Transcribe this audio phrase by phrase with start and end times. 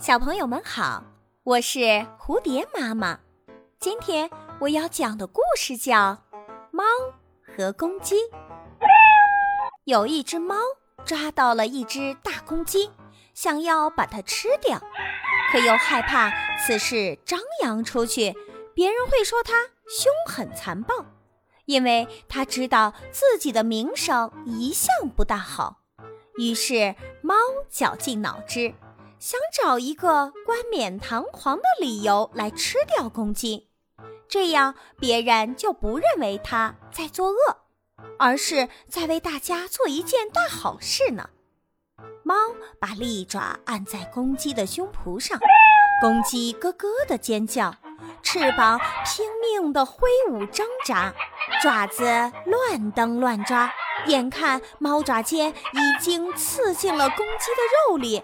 [0.00, 1.04] 小朋友们好，
[1.42, 1.80] 我是
[2.18, 3.20] 蝴蝶妈妈。
[3.78, 5.94] 今天我要讲的故事叫
[6.70, 6.82] 《猫
[7.42, 8.14] 和公鸡》。
[9.84, 10.56] 有一只猫
[11.04, 12.90] 抓到了一只大公鸡，
[13.34, 14.80] 想要把它吃掉，
[15.52, 18.34] 可又害怕此事张扬出去，
[18.72, 21.04] 别人会说它凶狠残暴，
[21.66, 25.82] 因为它知道自己的名声一向不大好。
[26.38, 27.34] 于是猫
[27.68, 28.72] 绞尽脑汁。
[29.20, 33.68] 想找一个冠冕堂皇的理由来吃掉公鸡，
[34.26, 37.58] 这样别人就不认为他在作恶，
[38.18, 41.28] 而是在为大家做一件大好事呢。
[42.22, 42.34] 猫
[42.80, 45.38] 把利爪按在公鸡的胸脯上，
[46.00, 47.74] 公鸡咯咯的尖叫，
[48.22, 51.12] 翅膀拼命地挥舞挣扎，
[51.62, 52.04] 爪子
[52.46, 53.70] 乱蹬乱抓，
[54.06, 58.22] 眼看猫爪尖已经刺进了公鸡的肉里。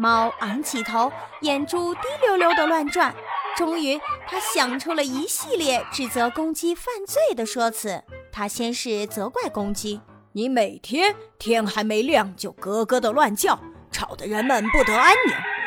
[0.00, 3.14] 猫昂起头，眼珠滴溜溜的乱转。
[3.54, 8.02] 终于，它想出了一系列指责公鸡犯罪的说辞。
[8.32, 10.00] 它先是责怪公鸡
[10.32, 13.60] ：“你每天天还没亮就咯咯的乱叫，
[13.92, 15.14] 吵得人们不得安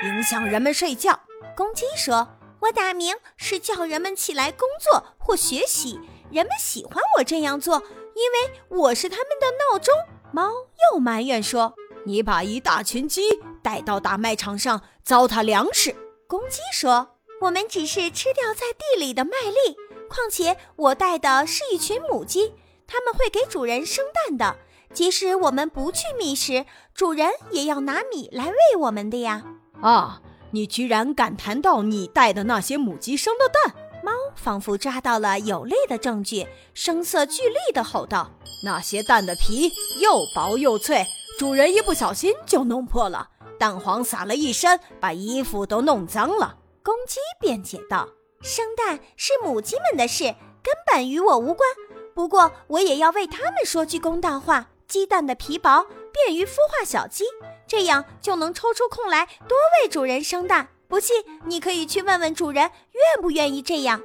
[0.02, 1.20] 宁，影响人们睡觉。”
[1.56, 2.28] 公鸡说
[2.62, 6.00] ：“我打鸣是叫人们起来工作或学习，
[6.32, 7.84] 人们喜欢我这样做，
[8.16, 9.94] 因为我是他们的闹钟。”
[10.34, 10.50] 猫
[10.92, 11.76] 又埋怨说
[12.06, 13.22] ：“你把一大群鸡。”
[13.64, 15.96] 带到大卖场上糟蹋粮食。
[16.28, 19.78] 公鸡说：“我们只是吃掉在地里的麦粒，
[20.10, 22.54] 况且我带的是一群母鸡，
[22.86, 24.58] 它们会给主人生蛋的。
[24.94, 29.44] 即使我们不去觅食，主人也要拿米来喂我们的呀。”
[29.82, 33.76] 啊，你居然敢谈到你带的那些母鸡生的蛋！
[34.04, 38.30] 猫仿佛抓到了有力的证据，声色俱厉地吼道
[38.66, 41.06] ：“那些蛋的皮又薄又脆，
[41.44, 46.56] 主人一不小心就弄破了。”蛋黄撒了一身，把衣服都弄脏了。
[46.82, 48.08] 公鸡辩解道
[48.42, 50.24] ：“生蛋是母鸡们的事，
[50.64, 51.68] 根本与我无关。
[52.16, 57.26] 不过我也要为他们说句公道话：鸡蛋的皮薄，便于孵化小鸡，
[57.68, 60.70] 这样就能抽出空来多为主人生蛋。
[60.88, 64.02] 不信，你可以去问问主人愿不愿意这样。”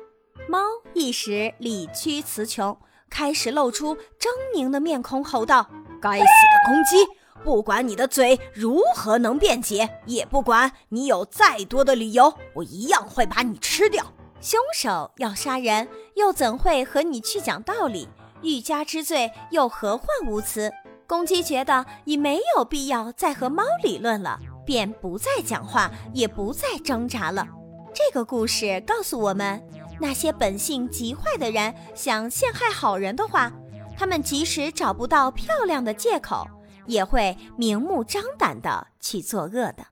[0.50, 0.58] 猫
[0.92, 2.76] 一时理屈词穷，
[3.08, 5.70] 开始露出狰狞的面孔，吼道
[6.02, 7.06] ：“该死的公鸡！”
[7.44, 14.04] 不管你的嘴如何能辩解，也不管你有再多的理由，我一样会把你吃掉。
[14.40, 18.08] 凶手要杀人，又怎会和你去讲道理？
[18.42, 20.72] 欲加之罪，又何患无辞？
[21.06, 27.48] 公鸡觉得已没有必要再和猫理论了，便不再讲话，也不再挣扎了。
[27.94, 29.60] 这个故事告诉我们，
[29.98, 33.50] 那些本性极坏的人想陷害好人的话，
[33.96, 36.46] 他们即使找不到漂亮的借口。
[36.88, 39.88] 也会明目张胆的去作恶的。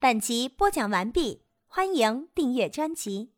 [0.00, 3.32] 本集播讲完毕，欢迎订阅专辑。